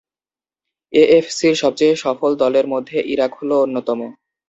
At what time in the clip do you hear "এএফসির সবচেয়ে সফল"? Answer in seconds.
0.93-2.31